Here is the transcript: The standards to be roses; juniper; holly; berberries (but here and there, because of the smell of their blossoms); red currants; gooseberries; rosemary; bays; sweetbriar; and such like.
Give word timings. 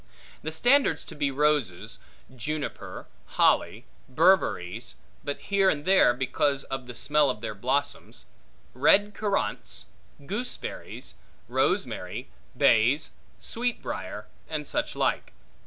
The 0.41 0.51
standards 0.51 1.03
to 1.03 1.13
be 1.15 1.29
roses; 1.29 1.99
juniper; 2.35 3.05
holly; 3.37 3.85
berberries 4.09 4.95
(but 5.23 5.37
here 5.37 5.69
and 5.69 5.85
there, 5.85 6.11
because 6.11 6.63
of 6.63 6.87
the 6.87 6.95
smell 6.95 7.29
of 7.29 7.41
their 7.41 7.53
blossoms); 7.53 8.25
red 8.73 9.13
currants; 9.13 9.85
gooseberries; 10.25 11.13
rosemary; 11.47 12.31
bays; 12.57 13.11
sweetbriar; 13.39 14.25
and 14.49 14.65
such 14.67 14.95
like. 14.95 15.33